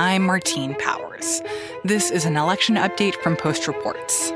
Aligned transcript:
I'm 0.00 0.22
Martine 0.22 0.74
Powers. 0.76 1.42
This 1.84 2.10
is 2.10 2.24
an 2.24 2.38
election 2.38 2.76
update 2.76 3.16
from 3.16 3.36
Post 3.36 3.68
Reports. 3.68 4.32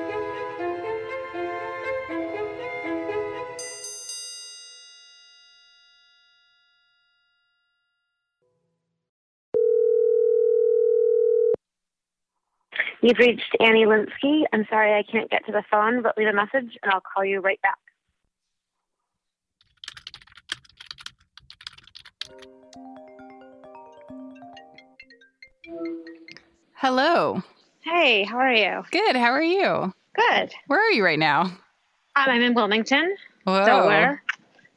You've 13.00 13.18
reached 13.18 13.56
Annie 13.58 13.86
Linskey. 13.86 14.42
I'm 14.52 14.66
sorry 14.68 14.92
I 14.92 15.02
can't 15.10 15.30
get 15.30 15.46
to 15.46 15.52
the 15.52 15.64
phone, 15.70 16.02
but 16.02 16.18
leave 16.18 16.28
a 16.28 16.34
message 16.34 16.76
and 16.82 16.92
I'll 16.92 17.00
call 17.00 17.24
you 17.24 17.40
right 17.40 17.60
back. 17.62 17.78
Hello. 26.84 27.42
Hey, 27.80 28.24
how 28.24 28.36
are 28.36 28.52
you? 28.52 28.84
Good. 28.90 29.16
How 29.16 29.30
are 29.30 29.42
you? 29.42 29.94
Good. 30.14 30.52
Where 30.66 30.78
are 30.78 30.90
you 30.90 31.02
right 31.02 31.18
now? 31.18 31.44
Um, 31.44 31.56
I'm 32.14 32.42
in 32.42 32.52
Wilmington, 32.52 33.16
Whoa. 33.44 33.64
Delaware. 33.64 34.22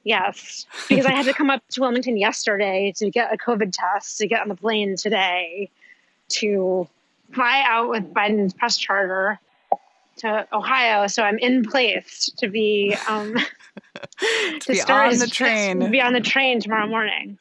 Yes, 0.06 0.66
because 0.88 1.06
I 1.06 1.12
had 1.12 1.26
to 1.26 1.34
come 1.34 1.50
up 1.50 1.62
to 1.72 1.82
Wilmington 1.82 2.16
yesterday 2.16 2.94
to 2.96 3.10
get 3.10 3.34
a 3.34 3.38
COVID 3.38 3.74
test 3.74 4.20
to 4.20 4.28
get 4.28 4.40
on 4.40 4.48
the 4.48 4.56
plane 4.56 4.96
today 4.96 5.70
to 6.30 6.88
fly 7.34 7.66
out 7.68 7.90
with 7.90 8.14
Biden's 8.14 8.54
press 8.54 8.78
charter 8.78 9.38
to 10.20 10.48
Ohio. 10.54 11.08
So 11.08 11.24
I'm 11.24 11.40
in 11.40 11.66
place 11.66 12.32
to 12.38 12.48
be 12.48 12.96
um, 13.10 13.34
to, 14.62 14.72
be 14.72 14.82
on 14.82 15.18
the 15.18 15.28
train. 15.28 15.82
To 15.82 15.90
be 15.90 16.00
on 16.00 16.14
the 16.14 16.22
train 16.22 16.62
tomorrow 16.62 16.88
morning. 16.88 17.38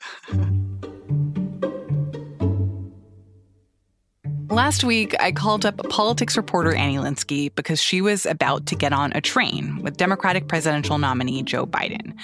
Last 4.56 4.84
week, 4.84 5.14
I 5.20 5.32
called 5.32 5.66
up 5.66 5.76
politics 5.90 6.34
reporter 6.34 6.74
Annie 6.74 6.96
Linskey 6.96 7.54
because 7.54 7.78
she 7.78 8.00
was 8.00 8.24
about 8.24 8.64
to 8.68 8.74
get 8.74 8.90
on 8.90 9.12
a 9.14 9.20
train 9.20 9.82
with 9.82 9.98
Democratic 9.98 10.48
presidential 10.48 10.96
nominee 10.96 11.42
Joe 11.42 11.66
Biden. 11.66 12.14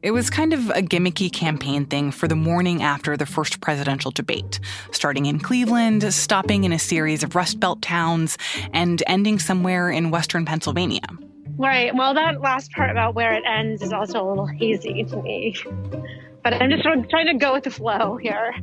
It 0.00 0.12
was 0.12 0.30
kind 0.30 0.54
of 0.54 0.70
a 0.70 0.80
gimmicky 0.80 1.30
campaign 1.30 1.84
thing 1.84 2.12
for 2.12 2.28
the 2.28 2.34
morning 2.34 2.82
after 2.82 3.14
the 3.14 3.26
first 3.26 3.60
presidential 3.60 4.10
debate, 4.10 4.58
starting 4.90 5.26
in 5.26 5.38
Cleveland, 5.38 6.14
stopping 6.14 6.64
in 6.64 6.72
a 6.72 6.78
series 6.78 7.22
of 7.22 7.36
Rust 7.36 7.60
Belt 7.60 7.82
towns, 7.82 8.38
and 8.72 9.02
ending 9.06 9.38
somewhere 9.38 9.90
in 9.90 10.10
western 10.10 10.46
Pennsylvania. 10.46 11.04
Right. 11.58 11.94
Well, 11.94 12.14
that 12.14 12.40
last 12.40 12.72
part 12.72 12.90
about 12.90 13.14
where 13.14 13.34
it 13.34 13.44
ends 13.46 13.82
is 13.82 13.92
also 13.92 14.26
a 14.26 14.26
little 14.26 14.46
hazy 14.46 15.04
to 15.04 15.16
me. 15.20 15.54
But 16.42 16.54
I'm 16.54 16.70
just 16.70 16.84
trying 16.84 17.26
to 17.26 17.34
go 17.34 17.52
with 17.52 17.64
the 17.64 17.70
flow 17.70 18.16
here. 18.16 18.54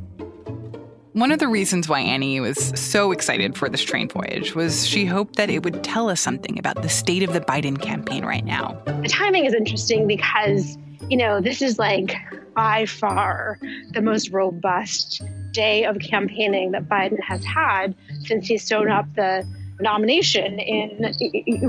One 1.14 1.30
of 1.30 1.38
the 1.38 1.46
reasons 1.46 1.88
why 1.88 2.00
Annie 2.00 2.40
was 2.40 2.72
so 2.74 3.12
excited 3.12 3.56
for 3.56 3.68
this 3.68 3.84
train 3.84 4.08
voyage 4.08 4.56
was 4.56 4.84
she 4.84 5.04
hoped 5.04 5.36
that 5.36 5.48
it 5.48 5.62
would 5.62 5.84
tell 5.84 6.10
us 6.10 6.20
something 6.20 6.58
about 6.58 6.82
the 6.82 6.88
state 6.88 7.22
of 7.22 7.32
the 7.32 7.40
Biden 7.40 7.80
campaign 7.80 8.24
right 8.24 8.44
now. 8.44 8.82
The 8.84 9.08
timing 9.08 9.44
is 9.44 9.54
interesting 9.54 10.08
because, 10.08 10.76
you 11.08 11.16
know, 11.16 11.40
this 11.40 11.62
is 11.62 11.78
like 11.78 12.16
by 12.56 12.86
far 12.86 13.60
the 13.92 14.02
most 14.02 14.30
robust 14.30 15.22
day 15.52 15.84
of 15.84 16.00
campaigning 16.00 16.72
that 16.72 16.88
Biden 16.88 17.20
has 17.20 17.44
had 17.44 17.94
since 18.24 18.48
he's 18.48 18.64
sewn 18.64 18.90
up 18.90 19.06
the 19.14 19.46
nomination 19.80 20.58
in 20.58 21.14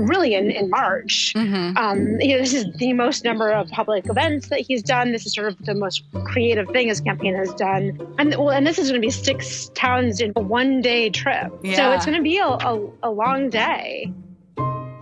really 0.06 0.34
in, 0.34 0.50
in 0.50 0.70
March. 0.70 1.32
Mm-hmm. 1.36 1.76
Um, 1.76 2.20
you 2.20 2.34
know, 2.34 2.38
this 2.38 2.54
is 2.54 2.72
the 2.74 2.92
most 2.92 3.24
number 3.24 3.50
of 3.50 3.68
public 3.70 4.08
events 4.08 4.48
that 4.48 4.60
he's 4.60 4.82
done. 4.82 5.12
This 5.12 5.26
is 5.26 5.34
sort 5.34 5.48
of 5.48 5.58
the 5.64 5.74
most 5.74 6.04
creative 6.24 6.68
thing 6.68 6.88
his 6.88 7.00
campaign 7.00 7.34
has 7.34 7.52
done. 7.54 7.98
And 8.18 8.30
well, 8.36 8.50
and 8.50 8.66
this 8.66 8.78
is 8.78 8.90
going 8.90 9.00
to 9.00 9.06
be 9.06 9.10
six 9.10 9.70
towns 9.74 10.20
in 10.20 10.32
a 10.36 10.40
one 10.40 10.80
day 10.80 11.10
trip. 11.10 11.52
Yeah. 11.62 11.76
So 11.76 11.92
it's 11.92 12.06
going 12.06 12.16
to 12.16 12.22
be 12.22 12.38
a, 12.38 12.46
a, 12.46 12.90
a 13.02 13.10
long 13.10 13.50
day. 13.50 14.12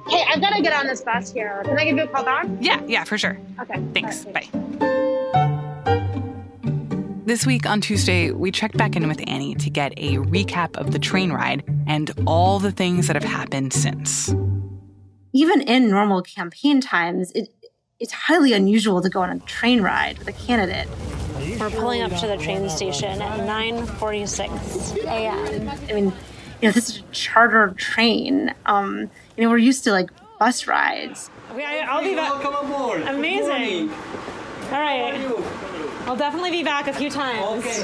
Hey, 0.09 0.23
I've 0.29 0.41
got 0.41 0.51
to 0.55 0.63
get 0.63 0.75
on 0.75 0.87
this 0.87 1.01
bus 1.01 1.33
here. 1.33 1.63
Can 1.65 1.79
I 1.79 1.85
give 1.85 1.97
you 1.97 2.05
a 2.05 2.09
call 2.09 2.25
back? 2.25 2.47
Yeah, 2.61 2.83
yeah, 2.87 3.05
for 3.05 3.17
sure. 3.17 3.39
Okay. 3.61 3.83
Thanks. 3.95 4.27
Right, 4.27 4.53
Bye. 4.53 4.61
This 7.27 7.47
week 7.47 7.65
on 7.65 7.81
Tuesday, 7.81 8.33
we 8.33 8.51
checked 8.51 8.77
back 8.77 8.97
in 8.97 9.09
with 9.09 9.19
Annie 9.27 9.55
to 9.55 9.71
get 9.71 9.95
a 9.97 10.17
recap 10.17 10.77
of 10.77 10.93
the 10.93 10.99
train 10.99 11.33
ride 11.33 11.65
and 11.87 12.11
all 12.27 12.59
the 12.59 12.71
things 12.71 13.07
that 13.07 13.17
have 13.17 13.25
happened 13.25 13.73
since. 13.73 14.35
Even 15.33 15.63
in 15.63 15.89
normal 15.89 16.21
campaign 16.21 16.83
times, 16.83 17.33
it, 17.33 17.49
it's 17.99 18.13
highly 18.13 18.53
unusual 18.53 19.01
to 19.01 19.09
go 19.09 19.23
on 19.23 19.31
a 19.31 19.39
train 19.41 19.81
ride 19.81 20.19
with 20.19 20.29
a 20.29 20.33
candidate. 20.33 20.87
We're 21.59 21.71
pulling 21.71 22.03
up 22.03 22.13
to 22.21 22.27
the 22.27 22.37
train 22.37 22.69
station 22.69 23.23
at 23.23 23.41
9:46 23.41 25.05
a.m. 25.05 25.71
I 25.89 25.93
mean, 25.95 26.13
you 26.61 26.69
know, 26.69 26.73
this 26.73 26.91
is 26.91 26.99
a 26.99 27.03
charter 27.13 27.73
train. 27.79 28.55
Um, 28.67 29.11
you 29.39 29.45
know, 29.45 29.49
we're 29.49 29.57
used 29.57 29.83
to 29.85 29.93
like 29.93 30.11
bus 30.39 30.67
rides. 30.67 31.31
Okay, 31.53 31.81
I'll 31.81 32.05
be 32.05 32.15
back. 32.15 32.45
Welcome 32.45 32.71
aboard. 32.71 33.01
Amazing. 33.01 33.91
All 34.71 34.81
right. 34.81 35.64
I'll 36.07 36.17
definitely 36.17 36.51
be 36.51 36.63
back 36.63 36.87
a 36.87 36.93
few 36.93 37.11
times. 37.11 37.65
Okay. 37.65 37.83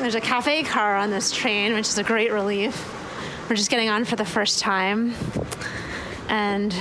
There's 0.00 0.14
a 0.14 0.20
cafe 0.20 0.62
car 0.62 0.96
on 0.96 1.10
this 1.10 1.32
train, 1.32 1.74
which 1.74 1.88
is 1.88 1.98
a 1.98 2.04
great 2.04 2.32
relief. 2.32 2.94
We're 3.48 3.56
just 3.56 3.70
getting 3.70 3.88
on 3.88 4.04
for 4.04 4.14
the 4.14 4.24
first 4.24 4.60
time. 4.60 5.14
And 6.28 6.72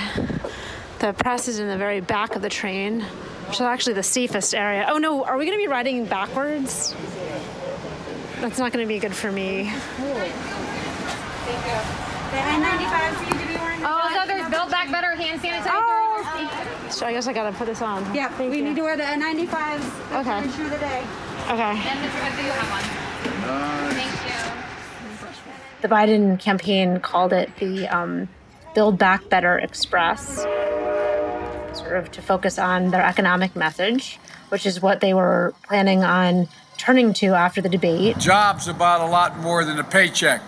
the 1.00 1.14
press 1.14 1.48
is 1.48 1.60
in 1.60 1.68
the 1.68 1.78
very 1.78 2.00
back 2.00 2.36
of 2.36 2.42
the 2.42 2.50
train, 2.50 3.02
which 3.48 3.56
is 3.56 3.62
actually 3.62 3.94
the 3.94 4.04
safest 4.04 4.54
area. 4.54 4.86
Oh 4.90 4.98
no, 4.98 5.24
are 5.24 5.38
we 5.38 5.46
going 5.46 5.58
to 5.58 5.64
be 5.64 5.68
riding 5.68 6.06
backwards? 6.06 6.94
That's 8.40 8.60
not 8.60 8.72
going 8.72 8.86
to 8.86 8.88
be 8.88 9.00
good 9.00 9.16
for 9.16 9.32
me. 9.32 9.64
The 9.64 9.70
N95 12.38 13.20
seem 13.20 13.40
to 13.40 13.48
be 13.48 13.56
wearing. 13.56 13.80
Oh, 13.84 14.12
so 14.14 14.28
there's 14.28 14.48
Build 14.50 14.70
Back 14.70 14.92
Better 14.92 15.16
hand 15.16 15.42
sanitizer. 15.42 15.72
Oh. 15.72 16.87
So 16.98 17.06
I 17.06 17.14
guess 17.14 17.28
I 17.28 17.34
got 17.34 17.48
to 17.52 17.56
put 17.56 17.68
this 17.68 17.84
on. 17.84 18.04
Yeah, 18.16 18.28
Thank 18.30 18.50
we 18.50 18.58
you. 18.58 18.64
need 18.64 18.76
to 18.78 18.82
wear 18.82 18.98
the 18.98 19.04
N95s. 19.04 20.20
Okay. 20.20 20.40
To 20.40 20.44
ensure 20.46 20.70
the 20.70 20.80
day. 20.80 21.04
Okay. 21.46 21.62
And 21.62 22.00
Mr. 22.02 22.36
Good, 22.36 22.46
you 22.46 22.52
have 22.52 22.72
one? 22.72 23.94
Thank 23.94 24.14
you. 24.26 25.82
The 25.84 25.88
Biden 25.88 26.40
campaign 26.40 27.00
called 27.00 27.34
it 27.34 27.56
the 27.60 27.88
um, 27.88 28.30
Build 28.74 28.98
Back 28.98 29.30
Better 29.30 29.60
Express, 29.60 30.38
sort 31.78 31.98
of 31.98 32.10
to 32.14 32.22
focus 32.24 32.58
on 32.58 32.90
their 32.90 33.06
economic 33.06 33.56
message, 33.56 34.18
which 34.50 34.66
is 34.66 34.82
what 34.82 35.00
they 35.00 35.14
were 35.14 35.54
planning 35.68 36.04
on 36.04 36.48
turning 36.78 37.14
to 37.14 37.28
after 37.28 37.62
the 37.62 37.70
debate. 37.70 38.18
Jobs 38.18 38.68
about 38.68 39.02
a 39.02 39.06
lot 39.12 39.38
more 39.38 39.64
than 39.64 39.78
a 39.78 39.84
paycheck. 39.84 40.42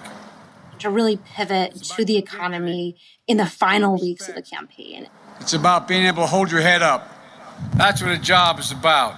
to 0.80 0.90
really 0.90 1.18
pivot 1.18 1.76
to 1.76 2.04
the 2.04 2.18
economy 2.18 2.96
in 3.28 3.38
the 3.38 3.46
final 3.46 4.00
weeks 4.00 4.28
of 4.28 4.34
the 4.34 4.42
campaign. 4.42 5.08
It's 5.40 5.54
about 5.54 5.88
being 5.88 6.06
able 6.06 6.24
to 6.24 6.28
hold 6.28 6.52
your 6.52 6.62
head 6.62 6.82
up. 6.82 7.10
That's 7.76 8.02
what 8.02 8.12
a 8.12 8.18
job 8.18 8.60
is 8.60 8.72
about. 8.72 9.16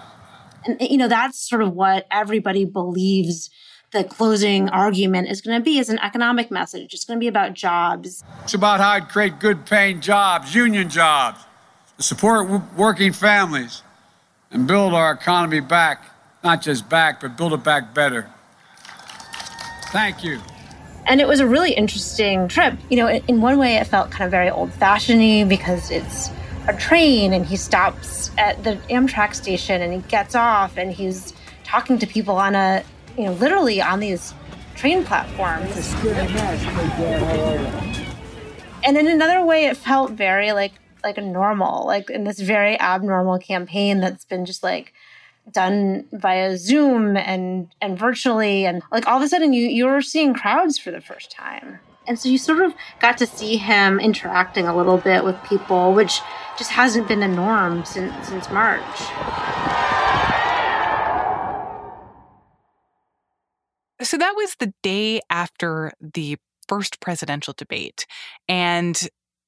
And, 0.65 0.79
you 0.81 0.97
know, 0.97 1.07
that's 1.07 1.39
sort 1.39 1.61
of 1.61 1.73
what 1.73 2.07
everybody 2.11 2.65
believes 2.65 3.49
the 3.91 4.03
closing 4.03 4.69
argument 4.69 5.29
is 5.29 5.41
going 5.41 5.59
to 5.59 5.63
be 5.63 5.77
is 5.77 5.89
an 5.89 5.99
economic 5.99 6.49
message. 6.49 6.93
It's 6.93 7.03
going 7.03 7.17
to 7.17 7.19
be 7.19 7.27
about 7.27 7.53
jobs. 7.53 8.23
It's 8.43 8.53
about 8.53 8.79
how 8.79 8.99
to 8.99 9.05
create 9.05 9.39
good 9.39 9.65
paying 9.65 9.99
jobs, 9.99 10.55
union 10.55 10.89
jobs, 10.89 11.39
to 11.97 12.03
support 12.03 12.47
w- 12.47 12.63
working 12.77 13.11
families, 13.11 13.83
and 14.49 14.67
build 14.67 14.93
our 14.93 15.11
economy 15.11 15.59
back. 15.59 16.05
Not 16.43 16.61
just 16.61 16.89
back, 16.89 17.21
but 17.21 17.37
build 17.37 17.53
it 17.53 17.63
back 17.63 17.93
better. 17.93 18.29
Thank 19.91 20.23
you. 20.23 20.39
And 21.07 21.19
it 21.19 21.27
was 21.27 21.39
a 21.39 21.47
really 21.47 21.73
interesting 21.73 22.47
trip. 22.47 22.75
You 22.89 22.97
know, 22.97 23.09
in 23.09 23.41
one 23.41 23.57
way, 23.57 23.75
it 23.75 23.87
felt 23.87 24.11
kind 24.11 24.25
of 24.25 24.31
very 24.31 24.49
old 24.49 24.73
fashioned 24.73 25.49
because 25.49 25.89
it's 25.91 26.29
a 26.67 26.73
train 26.77 27.33
and 27.33 27.45
he 27.45 27.55
stops 27.57 28.31
at 28.37 28.63
the 28.63 28.75
Amtrak 28.89 29.33
station 29.33 29.81
and 29.81 29.93
he 29.93 29.99
gets 30.09 30.35
off 30.35 30.77
and 30.77 30.91
he's 30.91 31.33
talking 31.63 31.97
to 31.99 32.07
people 32.07 32.35
on 32.35 32.55
a, 32.55 32.83
you 33.17 33.25
know, 33.25 33.33
literally 33.33 33.81
on 33.81 33.99
these 33.99 34.33
train 34.75 35.03
platforms. 35.03 35.75
And 38.83 38.97
in 38.97 39.07
another 39.07 39.45
way, 39.45 39.65
it 39.65 39.77
felt 39.77 40.11
very 40.11 40.51
like 40.53 40.73
like 41.03 41.17
a 41.17 41.21
normal, 41.21 41.85
like 41.87 42.09
in 42.11 42.25
this 42.25 42.39
very 42.39 42.79
abnormal 42.79 43.39
campaign 43.39 44.01
that's 44.01 44.25
been 44.25 44.45
just 44.45 44.61
like 44.61 44.93
done 45.51 46.05
via 46.11 46.57
Zoom 46.57 47.17
and 47.17 47.69
and 47.81 47.97
virtually, 47.97 48.65
and 48.65 48.81
like 48.91 49.07
all 49.07 49.17
of 49.17 49.23
a 49.23 49.27
sudden 49.27 49.53
you 49.53 49.67
you 49.67 49.85
were 49.85 50.01
seeing 50.01 50.33
crowds 50.33 50.77
for 50.77 50.91
the 50.91 51.01
first 51.01 51.31
time, 51.31 51.79
and 52.07 52.19
so 52.19 52.29
you 52.29 52.37
sort 52.37 52.61
of 52.61 52.73
got 52.99 53.17
to 53.17 53.27
see 53.27 53.57
him 53.57 53.99
interacting 53.99 54.67
a 54.67 54.75
little 54.75 54.97
bit 54.97 55.23
with 55.23 55.41
people, 55.43 55.93
which 55.93 56.21
just 56.57 56.71
hasn't 56.71 57.07
been 57.07 57.19
the 57.19 57.27
norm 57.27 57.85
since 57.85 58.27
since 58.27 58.49
March. 58.49 58.81
So 64.03 64.17
that 64.17 64.33
was 64.35 64.55
the 64.59 64.73
day 64.81 65.21
after 65.29 65.93
the 66.01 66.37
first 66.67 66.99
presidential 67.01 67.53
debate. 67.55 68.05
And 68.47 68.99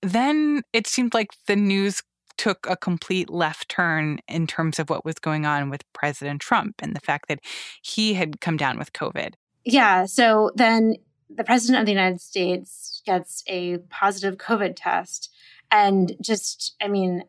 then 0.02 0.62
it 0.74 0.88
seemed 0.88 1.14
like 1.14 1.30
the 1.48 1.56
news 1.56 2.04
took 2.38 2.66
a 2.70 2.76
complete 2.76 3.30
left 3.30 3.70
turn 3.70 4.20
in 4.28 4.48
terms 4.48 4.80
of 4.80 4.90
what 4.90 5.06
was 5.06 5.16
going 5.16 5.46
on 5.46 5.70
with 5.70 5.84
President 5.94 6.42
Trump 6.42 6.76
and 6.80 6.96
the 6.96 7.00
fact 7.00 7.28
that 7.28 7.40
he 7.82 8.14
had 8.14 8.42
come 8.42 8.58
down 8.58 8.78
with 8.78 8.94
COVID. 8.94 9.34
Yeah. 9.66 10.06
So 10.06 10.52
then 10.56 10.96
the 11.30 11.44
president 11.44 11.80
of 11.80 11.86
the 11.86 11.92
United 11.92 12.22
States 12.22 13.02
gets 13.06 13.44
a 13.48 13.78
positive 13.90 14.38
COVID 14.38 14.74
test. 14.76 15.32
And 15.72 16.16
just, 16.22 16.76
I 16.82 16.88
mean, 16.88 17.24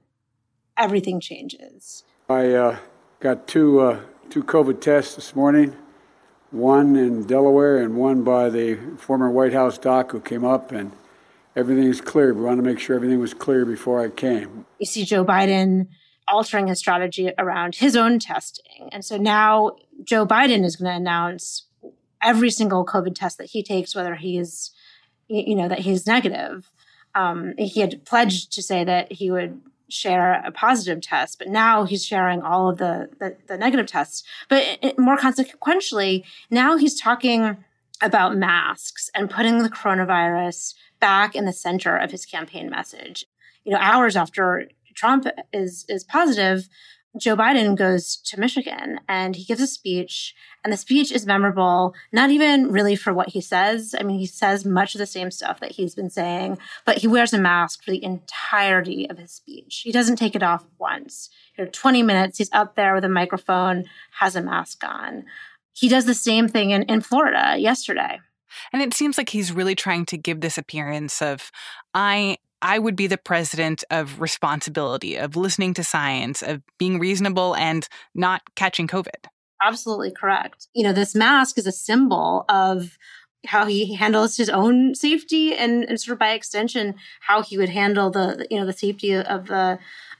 everything 0.76 1.20
changes. 1.20 2.04
I 2.28 2.52
uh, 2.52 2.78
got 3.20 3.46
two, 3.46 3.80
uh, 3.80 4.00
two 4.30 4.42
COVID 4.42 4.80
tests 4.80 5.14
this 5.14 5.34
morning 5.34 5.76
one 6.54 6.94
in 6.94 7.24
Delaware 7.24 7.78
and 7.78 7.96
one 7.96 8.22
by 8.22 8.48
the 8.48 8.76
former 8.96 9.28
White 9.28 9.52
House 9.52 9.76
doc 9.76 10.12
who 10.12 10.20
came 10.20 10.44
up, 10.44 10.70
and 10.70 10.92
everything 11.56 11.84
is 11.84 12.00
clear. 12.00 12.32
We 12.34 12.42
want 12.42 12.58
to 12.58 12.62
make 12.62 12.78
sure 12.78 12.96
everything 12.96 13.20
was 13.20 13.34
clear 13.34 13.64
before 13.64 14.00
I 14.00 14.08
came. 14.10 14.66
You 14.78 14.86
see 14.86 15.04
Joe 15.04 15.24
Biden 15.24 15.88
altering 16.26 16.68
his 16.68 16.78
strategy 16.78 17.30
around 17.38 17.76
his 17.76 17.96
own 17.96 18.18
testing. 18.18 18.88
And 18.92 19.04
so 19.04 19.16
now 19.16 19.76
Joe 20.02 20.26
Biden 20.26 20.64
is 20.64 20.76
going 20.76 20.90
to 20.90 20.96
announce 20.96 21.66
every 22.22 22.50
single 22.50 22.84
COVID 22.86 23.14
test 23.14 23.38
that 23.38 23.50
he 23.50 23.62
takes, 23.62 23.94
whether 23.94 24.14
he 24.14 24.38
is, 24.38 24.70
you 25.28 25.54
know, 25.54 25.68
that 25.68 25.80
he's 25.80 26.06
negative. 26.06 26.70
Um, 27.14 27.54
he 27.58 27.80
had 27.80 28.04
pledged 28.04 28.52
to 28.52 28.62
say 28.62 28.82
that 28.84 29.12
he 29.12 29.30
would 29.30 29.60
share 29.88 30.42
a 30.44 30.50
positive 30.50 31.02
test, 31.02 31.38
but 31.38 31.48
now 31.48 31.84
he's 31.84 32.04
sharing 32.04 32.40
all 32.42 32.70
of 32.70 32.78
the, 32.78 33.10
the, 33.20 33.36
the 33.46 33.58
negative 33.58 33.86
tests. 33.86 34.24
But 34.48 34.78
it, 34.82 34.98
more 34.98 35.16
consequentially, 35.16 36.24
now 36.50 36.76
he's 36.76 36.98
talking 36.98 37.58
about 38.02 38.36
masks 38.36 39.10
and 39.14 39.30
putting 39.30 39.62
the 39.62 39.70
coronavirus 39.70 40.74
back 41.00 41.34
in 41.34 41.44
the 41.44 41.52
center 41.52 41.96
of 41.96 42.10
his 42.10 42.26
campaign 42.26 42.68
message. 42.70 43.26
You 43.64 43.72
know, 43.72 43.78
hours 43.78 44.16
after 44.16 44.68
Trump 44.94 45.26
is 45.52 45.84
is 45.88 46.04
positive, 46.04 46.68
Joe 47.16 47.36
Biden 47.36 47.76
goes 47.76 48.16
to 48.16 48.40
Michigan 48.40 48.98
and 49.08 49.36
he 49.36 49.44
gives 49.44 49.60
a 49.60 49.68
speech, 49.68 50.34
and 50.64 50.72
the 50.72 50.76
speech 50.76 51.12
is 51.12 51.26
memorable, 51.26 51.94
not 52.12 52.30
even 52.30 52.72
really 52.72 52.96
for 52.96 53.14
what 53.14 53.28
he 53.28 53.40
says. 53.40 53.94
I 53.98 54.02
mean, 54.02 54.18
he 54.18 54.26
says 54.26 54.64
much 54.64 54.96
of 54.96 54.98
the 54.98 55.06
same 55.06 55.30
stuff 55.30 55.60
that 55.60 55.72
he's 55.72 55.94
been 55.94 56.10
saying, 56.10 56.58
but 56.84 56.98
he 56.98 57.06
wears 57.06 57.32
a 57.32 57.38
mask 57.38 57.84
for 57.84 57.92
the 57.92 58.02
entirety 58.02 59.08
of 59.08 59.18
his 59.18 59.30
speech. 59.30 59.82
He 59.84 59.92
doesn't 59.92 60.16
take 60.16 60.34
it 60.34 60.42
off 60.42 60.66
once. 60.78 61.30
You 61.56 61.64
know, 61.64 61.70
20 61.72 62.02
minutes, 62.02 62.38
he's 62.38 62.50
up 62.52 62.74
there 62.74 62.94
with 62.94 63.04
a 63.04 63.08
microphone, 63.08 63.84
has 64.18 64.34
a 64.34 64.42
mask 64.42 64.82
on. 64.82 65.24
He 65.74 65.88
does 65.88 66.06
the 66.06 66.14
same 66.14 66.48
thing 66.48 66.70
in, 66.70 66.84
in 66.84 67.00
Florida 67.00 67.56
yesterday. 67.58 68.20
And 68.72 68.80
it 68.80 68.94
seems 68.94 69.18
like 69.18 69.28
he's 69.28 69.52
really 69.52 69.74
trying 69.74 70.06
to 70.06 70.16
give 70.16 70.40
this 70.40 70.56
appearance 70.56 71.20
of, 71.20 71.50
I 71.92 72.38
I 72.62 72.78
would 72.78 72.96
be 72.96 73.06
the 73.06 73.18
president 73.18 73.84
of 73.90 74.22
responsibility, 74.22 75.16
of 75.16 75.36
listening 75.36 75.74
to 75.74 75.84
science, 75.84 76.40
of 76.42 76.62
being 76.78 76.98
reasonable 76.98 77.54
and 77.56 77.86
not 78.14 78.40
catching 78.56 78.88
COVID. 78.88 79.26
Absolutely 79.62 80.10
correct. 80.10 80.68
You 80.72 80.84
know, 80.84 80.94
this 80.94 81.14
mask 81.14 81.58
is 81.58 81.66
a 81.66 81.72
symbol 81.72 82.46
of 82.48 82.96
how 83.46 83.66
he 83.66 83.94
handles 83.94 84.38
his 84.38 84.48
own 84.48 84.94
safety 84.94 85.54
and, 85.54 85.84
and 85.84 86.00
sort 86.00 86.14
of 86.14 86.18
by 86.18 86.30
extension 86.30 86.94
how 87.20 87.42
he 87.42 87.58
would 87.58 87.68
handle 87.68 88.10
the 88.10 88.46
you 88.50 88.58
know 88.58 88.64
the 88.64 88.72
safety 88.72 89.14
of 89.14 89.46
the 89.46 89.78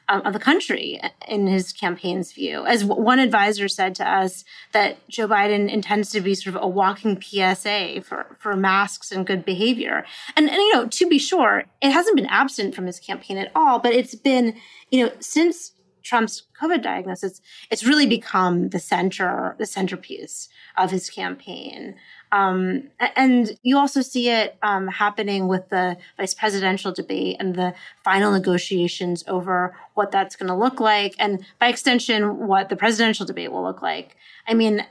of 0.09 0.33
the 0.33 0.39
country 0.39 1.01
in 1.27 1.47
his 1.47 1.73
campaign's 1.73 2.33
view. 2.33 2.67
As 2.67 2.85
one 2.85 3.19
advisor 3.19 3.69
said 3.69 3.95
to 3.97 4.09
us, 4.09 4.45
that 4.73 4.97
Joe 5.09 5.29
Biden 5.29 5.71
intends 5.71 6.11
to 6.11 6.21
be 6.21 6.35
sort 6.35 6.57
of 6.57 6.63
a 6.63 6.69
walking 6.69 7.21
PSA 7.21 8.03
for, 8.03 8.37
for 8.39 8.57
masks 8.57 9.11
and 9.11 9.27
good 9.27 9.45
behavior. 9.45 10.05
And, 10.37 10.49
and, 10.49 10.57
you 10.57 10.75
know, 10.75 10.87
to 10.87 11.09
be 11.09 11.19
sure, 11.19 11.65
it 11.81 11.91
hasn't 11.91 12.17
been 12.17 12.27
absent 12.27 12.75
from 12.75 12.87
his 12.87 13.01
campaign 13.01 13.39
at 13.39 13.51
all, 13.55 13.79
but 13.79 13.93
it's 13.93 14.15
been, 14.15 14.57
you 14.91 15.05
know, 15.05 15.13
since 15.21 15.73
Trump's 16.05 16.43
COVID 16.61 16.83
diagnosis, 16.83 17.41
it's 17.71 17.85
really 17.85 18.07
become 18.07 18.69
the 18.69 18.79
center, 18.79 19.57
the 19.59 19.67
centerpiece 19.67 20.49
of 20.77 20.91
his 20.91 21.11
campaign. 21.11 21.97
Um, 22.31 22.91
and 23.17 23.59
you 23.63 23.79
also 23.79 24.03
see 24.03 24.29
it 24.29 24.57
um, 24.63 24.89
happening 24.89 25.49
with 25.49 25.69
the 25.71 25.97
vice 26.17 26.35
presidential 26.35 26.93
debate 26.93 27.37
and 27.41 27.55
the 27.55 27.75
final 28.05 28.33
negotiations 28.33 29.25
over 29.27 29.77
what 29.95 30.11
that's 30.11 30.37
going 30.37 30.49
to 30.49 30.55
look 30.55 30.79
like, 30.79 31.15
and 31.19 31.45
by 31.59 31.69
extension, 31.69 32.47
what 32.47 32.69
the 32.69 32.77
presidential 32.77 33.25
debate 33.25 33.51
will 33.51 33.63
look 33.63 33.83
like. 33.83 34.17
I 34.47 34.55
mean, 34.55 34.85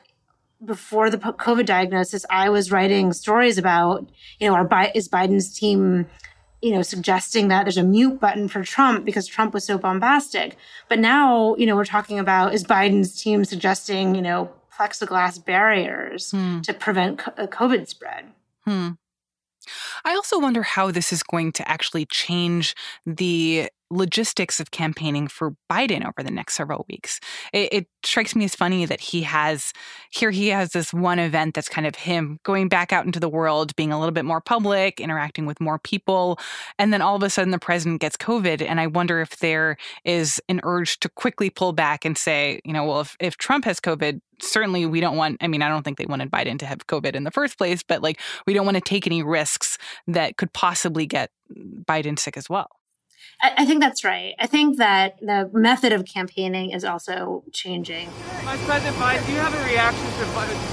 before 0.63 1.09
the 1.09 1.17
COVID 1.17 1.65
diagnosis, 1.65 2.25
I 2.29 2.49
was 2.49 2.71
writing 2.71 3.11
stories 3.11 3.57
about, 3.57 4.09
you 4.39 4.47
know, 4.47 4.55
our 4.55 4.91
is 4.95 5.09
Biden's 5.09 5.53
team, 5.53 6.07
you 6.63 6.71
know, 6.71 6.81
suggesting 6.81 7.49
that 7.49 7.63
there's 7.63 7.77
a 7.77 7.83
mute 7.83 8.21
button 8.21 8.47
for 8.47 8.63
Trump 8.63 9.03
because 9.03 9.27
Trump 9.27 9.53
was 9.53 9.65
so 9.65 9.77
bombastic. 9.77 10.55
But 10.87 10.97
now, 10.97 11.55
you 11.55 11.65
know, 11.65 11.75
we're 11.75 11.83
talking 11.83 12.19
about 12.19 12.53
is 12.53 12.63
Biden's 12.63 13.21
team 13.21 13.43
suggesting, 13.43 14.15
you 14.15 14.21
know, 14.21 14.49
plexiglass 14.73 15.43
barriers 15.43 16.31
hmm. 16.31 16.61
to 16.61 16.73
prevent 16.73 17.27
uh, 17.27 17.47
COVID 17.47 17.89
spread. 17.89 18.27
Hmm. 18.65 18.91
I 20.05 20.15
also 20.15 20.39
wonder 20.39 20.63
how 20.63 20.89
this 20.89 21.11
is 21.11 21.21
going 21.21 21.51
to 21.53 21.69
actually 21.69 22.05
change 22.05 22.75
the 23.05 23.69
logistics 23.93 24.59
of 24.59 24.71
campaigning 24.71 25.27
for 25.27 25.55
Biden 25.71 26.05
over 26.05 26.23
the 26.23 26.31
next 26.31 26.55
several 26.55 26.85
weeks. 26.89 27.19
It, 27.51 27.73
it, 27.73 27.87
strikes 28.05 28.35
me 28.35 28.43
as 28.43 28.53
funny 28.53 28.83
that 28.83 28.99
he 28.99 29.21
has 29.21 29.71
here 30.11 30.29
he 30.29 30.49
has 30.49 30.71
this 30.71 30.93
one 30.93 31.19
event 31.19 31.55
that's 31.55 31.69
kind 31.69 31.87
of 31.87 31.95
him 31.95 32.37
going 32.43 32.67
back 32.67 32.91
out 32.91 33.05
into 33.05 33.17
the 33.17 33.29
world, 33.29 33.73
being 33.77 33.93
a 33.93 33.99
little 33.99 34.11
bit 34.11 34.25
more 34.25 34.41
public, 34.41 34.99
interacting 34.99 35.45
with 35.45 35.61
more 35.61 35.79
people, 35.79 36.37
and 36.77 36.91
then 36.91 37.01
all 37.01 37.15
of 37.15 37.23
a 37.23 37.29
sudden 37.29 37.51
the 37.51 37.59
president 37.59 38.01
gets 38.01 38.17
COVID. 38.17 38.61
And 38.61 38.81
I 38.81 38.87
wonder 38.87 39.21
if 39.21 39.37
there 39.37 39.77
is 40.03 40.41
an 40.49 40.59
urge 40.63 40.99
to 40.99 41.07
quickly 41.07 41.49
pull 41.49 41.71
back 41.71 42.03
and 42.03 42.17
say, 42.17 42.59
you 42.65 42.73
know, 42.73 42.83
well, 42.83 42.99
if, 42.99 43.15
if 43.21 43.37
Trump 43.37 43.63
has 43.63 43.79
COVID, 43.79 44.19
certainly 44.41 44.85
we 44.85 44.99
don't 44.99 45.15
want 45.15 45.37
i 45.41 45.47
mean 45.47 45.61
i 45.61 45.69
don't 45.69 45.83
think 45.83 45.97
they 45.97 46.05
wanted 46.05 46.29
biden 46.29 46.57
to 46.59 46.65
have 46.65 46.85
covid 46.87 47.15
in 47.15 47.23
the 47.23 47.31
first 47.31 47.57
place 47.57 47.83
but 47.83 48.01
like 48.01 48.19
we 48.45 48.53
don't 48.53 48.65
want 48.65 48.75
to 48.75 48.81
take 48.81 49.07
any 49.07 49.23
risks 49.23 49.77
that 50.07 50.37
could 50.37 50.51
possibly 50.53 51.05
get 51.05 51.29
biden 51.87 52.17
sick 52.17 52.35
as 52.35 52.49
well 52.49 52.67
I, 53.41 53.53
I 53.59 53.65
think 53.65 53.81
that's 53.81 54.03
right. 54.03 54.35
I 54.39 54.47
think 54.47 54.77
that 54.77 55.19
the 55.19 55.49
method 55.53 55.91
of 55.93 56.05
campaigning 56.05 56.71
is 56.71 56.83
also 56.83 57.43
changing. 57.51 58.09
Vice 58.09 58.65
President 58.65 58.95
Biden, 58.97 59.25
do 59.25 59.31
you 59.31 59.39
have 59.39 59.53
a 59.53 59.71
reaction 59.71 60.05
to 60.05 60.25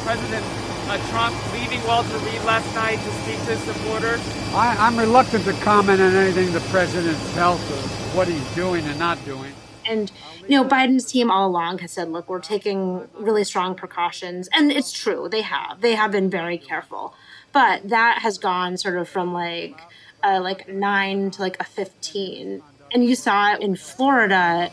President 0.04 0.44
uh, 0.90 1.10
Trump 1.10 1.52
leaving 1.52 1.84
Walter 1.86 2.16
Reed 2.18 2.42
last 2.42 2.74
night 2.74 2.96
to 2.96 3.12
speak 3.22 3.38
to 3.46 3.56
his 3.56 3.60
supporters? 3.60 4.20
I, 4.52 4.76
I'm 4.78 4.98
reluctant 4.98 5.44
to 5.44 5.52
comment 5.64 6.00
on 6.00 6.12
anything 6.14 6.52
the 6.52 6.60
president's 6.70 7.34
health 7.34 7.62
or 7.70 8.16
what 8.16 8.26
he's 8.26 8.54
doing 8.54 8.84
and 8.84 8.98
not 8.98 9.24
doing. 9.24 9.52
And 9.86 10.10
you 10.48 10.56
know, 10.56 10.68
Biden's 10.68 11.04
team 11.04 11.30
all 11.30 11.48
along 11.48 11.78
has 11.78 11.92
said, 11.92 12.10
look, 12.10 12.28
we're 12.28 12.40
taking 12.40 13.08
really 13.14 13.44
strong 13.44 13.76
precautions. 13.76 14.48
And 14.52 14.72
it's 14.72 14.92
true, 14.92 15.28
they 15.28 15.42
have. 15.42 15.80
They 15.80 15.94
have 15.94 16.10
been 16.10 16.28
very 16.28 16.58
careful. 16.58 17.14
But 17.52 17.88
that 17.88 18.18
has 18.22 18.38
gone 18.38 18.76
sort 18.76 18.96
of 18.96 19.08
from 19.08 19.32
like 19.32 19.80
a 20.22 20.40
like 20.40 20.68
nine 20.68 21.30
to 21.32 21.42
like 21.42 21.56
a 21.60 21.64
15. 21.64 22.62
And 22.92 23.04
you 23.04 23.14
saw 23.14 23.54
it 23.54 23.60
in 23.60 23.76
Florida. 23.76 24.70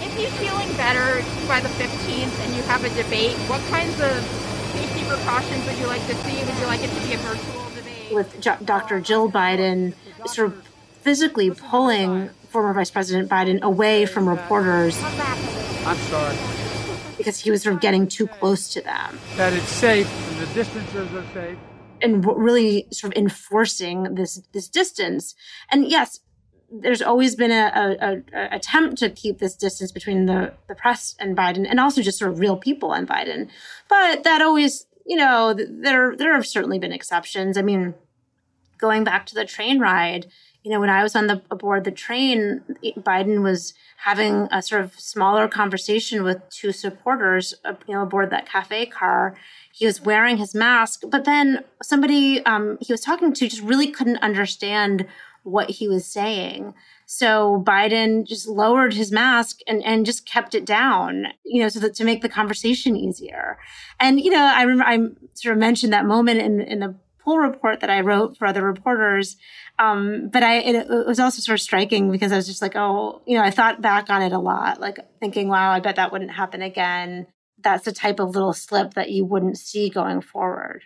If 0.00 0.16
he's 0.16 0.32
feeling 0.34 0.68
better 0.76 1.22
by 1.48 1.60
the 1.60 1.68
15th 1.68 2.40
and 2.44 2.56
you 2.56 2.62
have 2.62 2.84
a 2.84 2.88
debate, 3.02 3.34
what 3.48 3.60
kinds 3.70 3.98
of 4.00 4.12
safety 4.72 5.04
precautions 5.04 5.66
would 5.66 5.78
you 5.78 5.86
like 5.86 6.04
to 6.06 6.14
see? 6.14 6.44
Would 6.44 6.58
you 6.58 6.66
like 6.66 6.82
it 6.82 6.90
to 6.90 7.06
be 7.06 7.14
a 7.14 7.18
virtual 7.18 7.70
debate? 7.74 8.12
With 8.12 8.40
J- 8.40 8.58
Dr. 8.64 9.00
Jill 9.00 9.30
Biden 9.30 9.94
sort 10.26 10.48
of 10.48 10.66
physically 11.02 11.50
pulling 11.50 12.28
former 12.48 12.72
Vice 12.72 12.90
President 12.90 13.30
Biden 13.30 13.60
away 13.62 14.06
from 14.06 14.28
reporters. 14.28 15.00
I'm 15.02 15.96
sorry. 15.96 16.36
Because 17.16 17.38
he 17.38 17.50
was 17.50 17.62
sort 17.62 17.76
of 17.76 17.80
getting 17.80 18.06
too 18.08 18.26
close 18.26 18.68
to 18.74 18.82
them. 18.82 19.18
That 19.36 19.52
it's 19.52 19.68
safe 19.68 20.10
and 20.30 20.46
the 20.46 20.54
distances 20.54 21.14
are 21.14 21.24
safe 21.32 21.58
and 22.02 22.24
really 22.24 22.86
sort 22.90 23.12
of 23.12 23.18
enforcing 23.18 24.14
this 24.14 24.42
this 24.52 24.68
distance. 24.68 25.34
And 25.70 25.88
yes, 25.88 26.20
there's 26.70 27.02
always 27.02 27.36
been 27.36 27.52
a, 27.52 27.96
a, 28.00 28.38
a, 28.38 28.54
attempt 28.54 28.98
to 28.98 29.10
keep 29.10 29.38
this 29.38 29.54
distance 29.54 29.92
between 29.92 30.26
the, 30.26 30.52
the 30.68 30.74
press 30.74 31.14
and 31.20 31.36
Biden, 31.36 31.66
and 31.68 31.78
also 31.78 32.02
just 32.02 32.18
sort 32.18 32.32
of 32.32 32.40
real 32.40 32.56
people 32.56 32.92
and 32.92 33.08
Biden. 33.08 33.48
But 33.88 34.24
that 34.24 34.42
always, 34.42 34.86
you 35.06 35.16
know, 35.16 35.54
there 35.54 36.16
there 36.16 36.34
have 36.34 36.46
certainly 36.46 36.78
been 36.78 36.92
exceptions. 36.92 37.56
I 37.56 37.62
mean, 37.62 37.94
going 38.78 39.04
back 39.04 39.26
to 39.26 39.34
the 39.34 39.44
train 39.44 39.78
ride, 39.78 40.26
you 40.66 40.72
know, 40.72 40.80
when 40.80 40.90
I 40.90 41.04
was 41.04 41.14
on 41.14 41.28
the 41.28 41.40
aboard 41.48 41.84
the 41.84 41.92
train, 41.92 42.60
Biden 42.98 43.40
was 43.44 43.72
having 43.98 44.48
a 44.50 44.60
sort 44.60 44.80
of 44.80 44.98
smaller 44.98 45.46
conversation 45.46 46.24
with 46.24 46.42
two 46.50 46.72
supporters, 46.72 47.54
uh, 47.64 47.74
you 47.86 47.94
know, 47.94 48.02
aboard 48.02 48.30
that 48.30 48.48
cafe 48.48 48.84
car. 48.84 49.36
He 49.72 49.86
was 49.86 50.00
wearing 50.00 50.38
his 50.38 50.56
mask, 50.56 51.02
but 51.08 51.24
then 51.24 51.62
somebody 51.84 52.44
um, 52.46 52.78
he 52.80 52.92
was 52.92 53.00
talking 53.00 53.32
to 53.34 53.48
just 53.48 53.62
really 53.62 53.92
couldn't 53.92 54.16
understand 54.16 55.06
what 55.44 55.70
he 55.70 55.86
was 55.86 56.04
saying. 56.04 56.74
So 57.04 57.62
Biden 57.64 58.26
just 58.26 58.48
lowered 58.48 58.92
his 58.92 59.12
mask 59.12 59.60
and, 59.68 59.84
and 59.84 60.04
just 60.04 60.26
kept 60.26 60.52
it 60.56 60.64
down, 60.64 61.28
you 61.44 61.62
know, 61.62 61.68
so 61.68 61.78
that 61.78 61.94
to 61.94 62.04
make 62.04 62.22
the 62.22 62.28
conversation 62.28 62.96
easier. 62.96 63.56
And, 64.00 64.20
you 64.20 64.32
know, 64.32 64.42
I 64.52 64.62
remember 64.62 64.84
I 64.84 64.98
sort 65.34 65.52
of 65.52 65.60
mentioned 65.60 65.92
that 65.92 66.06
moment 66.06 66.40
in, 66.40 66.60
in 66.60 66.80
the 66.80 66.96
pool 67.26 67.38
report 67.38 67.80
that 67.80 67.90
I 67.90 68.00
wrote 68.00 68.36
for 68.38 68.46
other 68.46 68.62
reporters. 68.62 69.36
Um, 69.78 70.30
but 70.32 70.42
I, 70.42 70.58
it, 70.58 70.74
it, 70.76 71.06
was 71.06 71.18
also 71.18 71.40
sort 71.40 71.58
of 71.58 71.62
striking 71.62 72.10
because 72.10 72.30
I 72.32 72.36
was 72.36 72.46
just 72.46 72.62
like, 72.62 72.76
oh, 72.76 73.20
you 73.26 73.36
know, 73.36 73.42
I 73.42 73.50
thought 73.50 73.82
back 73.82 74.08
on 74.08 74.22
it 74.22 74.32
a 74.32 74.38
lot, 74.38 74.80
like 74.80 74.98
thinking, 75.20 75.48
wow, 75.48 75.72
I 75.72 75.80
bet 75.80 75.96
that 75.96 76.12
wouldn't 76.12 76.30
happen 76.30 76.62
again. 76.62 77.26
That's 77.58 77.84
the 77.84 77.92
type 77.92 78.20
of 78.20 78.30
little 78.30 78.52
slip 78.52 78.94
that 78.94 79.10
you 79.10 79.24
wouldn't 79.24 79.58
see 79.58 79.90
going 79.90 80.20
forward. 80.20 80.84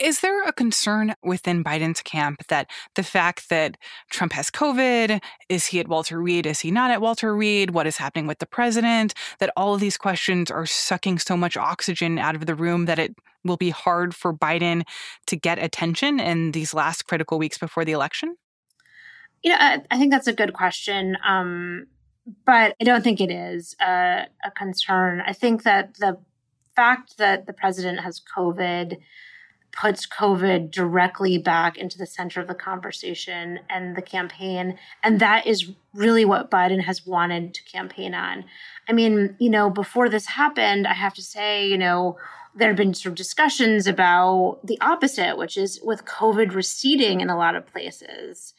Is 0.00 0.20
there 0.20 0.42
a 0.44 0.52
concern 0.52 1.14
within 1.22 1.62
Biden's 1.62 2.00
camp 2.00 2.46
that 2.48 2.70
the 2.94 3.02
fact 3.02 3.50
that 3.50 3.76
Trump 4.10 4.32
has 4.32 4.50
COVID, 4.50 5.20
is 5.48 5.66
he 5.66 5.80
at 5.80 5.88
Walter 5.88 6.20
Reed, 6.20 6.46
is 6.46 6.60
he 6.60 6.70
not 6.70 6.90
at 6.90 7.02
Walter 7.02 7.36
Reed, 7.36 7.72
what 7.72 7.86
is 7.86 7.98
happening 7.98 8.26
with 8.26 8.38
the 8.38 8.46
president, 8.46 9.12
that 9.40 9.52
all 9.56 9.74
of 9.74 9.80
these 9.80 9.98
questions 9.98 10.50
are 10.50 10.64
sucking 10.64 11.18
so 11.18 11.36
much 11.36 11.56
oxygen 11.56 12.18
out 12.18 12.34
of 12.34 12.46
the 12.46 12.54
room 12.54 12.86
that 12.86 12.98
it 12.98 13.14
will 13.44 13.58
be 13.58 13.70
hard 13.70 14.14
for 14.14 14.32
Biden 14.32 14.84
to 15.26 15.36
get 15.36 15.58
attention 15.58 16.18
in 16.18 16.52
these 16.52 16.72
last 16.72 17.06
critical 17.06 17.38
weeks 17.38 17.58
before 17.58 17.84
the 17.84 17.92
election? 17.92 18.36
You 19.42 19.50
know, 19.50 19.58
I, 19.60 19.82
I 19.90 19.98
think 19.98 20.10
that's 20.10 20.26
a 20.26 20.32
good 20.32 20.54
question. 20.54 21.18
Um, 21.22 21.88
but 22.46 22.74
I 22.80 22.84
don't 22.84 23.04
think 23.04 23.20
it 23.20 23.30
is 23.30 23.76
a, 23.80 24.26
a 24.42 24.50
concern. 24.56 25.22
I 25.26 25.34
think 25.34 25.62
that 25.64 25.94
the 25.96 26.18
fact 26.74 27.18
that 27.18 27.46
the 27.46 27.52
president 27.52 28.00
has 28.00 28.22
COVID 28.36 28.98
puts 29.74 30.06
COVID 30.06 30.70
directly 30.70 31.38
back 31.38 31.76
into 31.76 31.98
the 31.98 32.06
center 32.06 32.40
of 32.40 32.46
the 32.46 32.54
conversation 32.54 33.60
and 33.68 33.96
the 33.96 34.02
campaign. 34.02 34.78
And 35.02 35.20
that 35.20 35.46
is 35.46 35.72
really 35.92 36.24
what 36.24 36.50
Biden 36.50 36.82
has 36.82 37.06
wanted 37.06 37.54
to 37.54 37.62
campaign 37.64 38.14
on. 38.14 38.44
I 38.88 38.92
mean, 38.92 39.36
you 39.38 39.50
know, 39.50 39.70
before 39.70 40.08
this 40.08 40.26
happened, 40.26 40.86
I 40.86 40.94
have 40.94 41.14
to 41.14 41.22
say, 41.22 41.66
you 41.66 41.78
know, 41.78 42.16
there 42.54 42.68
have 42.68 42.76
been 42.76 42.94
sort 42.94 43.10
of 43.10 43.16
discussions 43.16 43.86
about 43.86 44.60
the 44.62 44.80
opposite, 44.80 45.36
which 45.36 45.56
is 45.56 45.80
with 45.82 46.04
COVID 46.04 46.54
receding 46.54 47.20
in 47.20 47.28
a 47.28 47.36
lot 47.36 47.56
of 47.56 47.66
places 47.66 48.54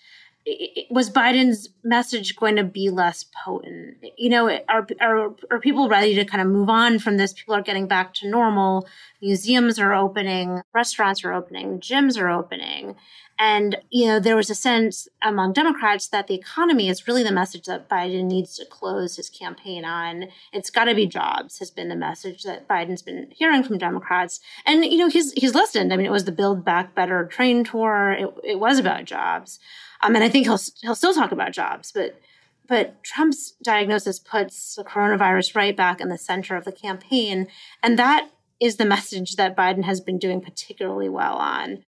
was 0.90 1.10
Biden's 1.10 1.70
message 1.84 2.36
going 2.36 2.56
to 2.58 2.64
be 2.64 2.90
less 2.90 3.26
potent? 3.44 3.98
You 4.18 4.30
know, 4.30 4.60
are, 4.70 4.88
are, 5.02 5.34
are 5.50 5.60
people 5.60 5.90
ready 5.90 6.14
to 6.16 6.26
kind 6.26 6.42
of 6.42 6.48
move 6.48 6.70
on 6.70 7.00
from 7.00 7.18
this? 7.18 7.34
People 7.34 7.56
are 7.56 7.62
getting 7.62 7.88
back 7.88 8.14
to 8.16 8.30
normal. 8.30 8.88
Museums 9.22 9.80
are 9.80 9.94
opening, 9.94 10.62
restaurants 10.74 11.24
are 11.24 11.34
opening, 11.34 11.80
gyms 11.80 12.20
are 12.20 12.30
opening. 12.30 12.96
And, 13.38 13.78
you 13.90 14.06
know, 14.06 14.20
there 14.20 14.36
was 14.36 14.50
a 14.50 14.56
sense 14.56 15.10
among 15.22 15.54
Democrats 15.54 16.08
that 16.08 16.28
the 16.28 16.36
economy 16.36 16.88
is 16.88 17.08
really 17.08 17.24
the 17.24 17.34
message 17.34 17.66
that 17.66 17.90
Biden 17.90 18.26
needs 18.26 18.56
to 18.56 18.66
close 18.66 19.18
his 19.18 19.30
campaign 19.30 19.84
on. 19.84 20.28
It's 20.54 20.70
got 20.70 20.86
to 20.86 20.96
be 20.96 21.06
jobs 21.06 21.60
has 21.60 21.70
been 21.70 21.90
the 21.90 21.98
message 21.98 22.44
that 22.44 22.68
Biden's 22.68 23.02
been 23.02 23.28
hearing 23.32 23.64
from 23.64 23.78
Democrats. 23.78 24.40
And, 24.66 24.86
you 24.86 24.98
know, 24.98 25.10
he's, 25.10 25.34
he's 25.34 25.54
listened. 25.54 25.92
I 25.92 25.98
mean, 25.98 26.06
it 26.06 26.14
was 26.14 26.26
the 26.26 26.32
Build 26.32 26.64
Back 26.64 26.96
Better 26.96 27.26
train 27.26 27.66
tour. 27.66 28.14
It, 28.18 28.30
it 28.44 28.60
was 28.60 28.80
about 28.80 29.04
jobs. 29.04 29.60
Um, 30.06 30.16
and 30.16 30.24
I 30.24 30.30
think 30.30 30.46
he'll, 30.46 30.60
he'll 30.82 30.96
still 30.96 31.14
talk 31.14 31.32
about 31.32 31.52
jobs, 31.52 31.92
but 31.92 32.20
but 32.68 33.04
Trump's 33.04 33.52
diagnosis 33.64 34.18
puts 34.18 34.76
the 34.76 34.84
coronavirus 34.84 35.56
right 35.56 35.76
back 35.76 36.02
in 36.02 36.10
the 36.10 36.18
center 36.18 36.56
of 36.56 36.66
the 36.66 36.72
campaign. 36.72 37.48
And 37.84 38.00
that 38.00 38.30
is 38.60 38.78
the 38.78 38.86
message 38.86 39.36
that 39.36 39.56
Biden 39.56 39.84
has 39.84 40.02
been 40.02 40.18
doing 40.18 40.42
particularly 40.42 41.10
well 41.10 41.36
on. 41.36 41.86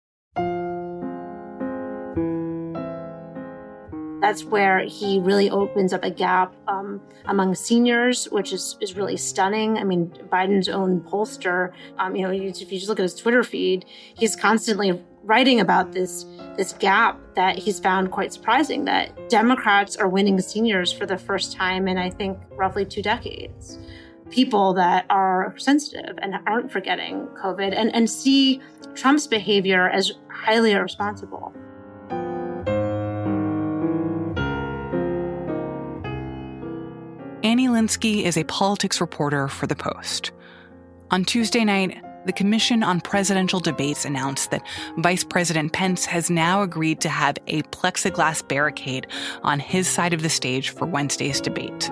That's 4.23 4.45
where 4.45 4.85
he 4.85 5.19
really 5.19 5.49
opens 5.49 5.91
up 5.91 6.05
a 6.05 6.09
gap 6.09 6.55
um, 6.69 7.01
among 7.25 7.55
seniors, 7.55 8.23
which 8.31 8.53
is, 8.53 8.77
is 8.79 8.95
really 8.95 9.17
stunning. 9.17 9.77
I 9.77 9.83
mean, 9.83 10.11
Biden's 10.31 10.69
own 10.69 11.01
pollster, 11.01 11.73
um, 11.99 12.15
you 12.15 12.21
know, 12.21 12.31
if 12.31 12.71
you 12.71 12.79
just 12.79 12.87
look 12.87 12.99
at 12.99 13.03
his 13.03 13.15
Twitter 13.15 13.43
feed, 13.43 13.83
he's 14.15 14.37
constantly 14.37 15.03
writing 15.23 15.59
about 15.59 15.91
this 15.91 16.25
this 16.55 16.71
gap 16.71 17.19
that 17.35 17.57
he's 17.57 17.81
found 17.81 18.11
quite 18.11 18.31
surprising 18.31 18.85
that 18.85 19.29
Democrats 19.29 19.97
are 19.97 20.07
winning 20.07 20.39
seniors 20.39 20.93
for 20.93 21.05
the 21.05 21.17
first 21.17 21.51
time 21.51 21.89
in 21.89 21.97
I 21.97 22.09
think 22.09 22.37
roughly 22.51 22.85
two 22.85 23.01
decades. 23.01 23.77
People 24.29 24.73
that 24.75 25.05
are 25.09 25.53
sensitive 25.57 26.17
and 26.19 26.35
aren't 26.47 26.71
forgetting 26.71 27.27
COVID 27.43 27.75
and, 27.75 27.93
and 27.93 28.09
see 28.09 28.61
Trump's 28.95 29.27
behavior 29.27 29.89
as 29.89 30.13
highly 30.29 30.71
irresponsible. 30.71 31.53
Annie 37.43 37.67
Linskey 37.67 38.23
is 38.23 38.37
a 38.37 38.45
politics 38.45 39.01
reporter 39.01 39.49
for 39.49 39.67
The 39.67 39.75
Post. 39.75 40.31
On 41.11 41.25
Tuesday 41.25 41.65
night, 41.65 42.01
the 42.25 42.31
Commission 42.31 42.83
on 42.83 43.01
Presidential 43.01 43.59
Debates 43.59 44.05
announced 44.05 44.49
that 44.51 44.65
Vice 44.99 45.25
President 45.25 45.73
Pence 45.73 46.05
has 46.05 46.29
now 46.29 46.61
agreed 46.61 47.01
to 47.01 47.09
have 47.09 47.37
a 47.47 47.63
plexiglass 47.63 48.47
barricade 48.47 49.07
on 49.43 49.59
his 49.59 49.89
side 49.89 50.13
of 50.13 50.21
the 50.21 50.29
stage 50.29 50.69
for 50.69 50.85
Wednesday's 50.85 51.41
debate. 51.41 51.91